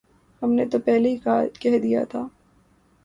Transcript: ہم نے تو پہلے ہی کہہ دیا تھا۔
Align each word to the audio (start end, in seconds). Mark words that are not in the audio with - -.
ہم 0.41 0.51
نے 0.53 0.65
تو 0.65 0.79
پہلے 0.79 1.09
ہی 1.09 1.17
کہہ 1.61 1.79
دیا 1.79 2.03
تھا۔ 2.03 2.27